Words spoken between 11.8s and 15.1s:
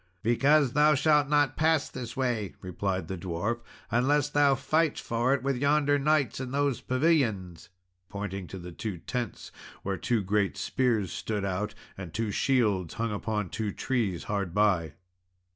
and two shields hung upon two trees hard by.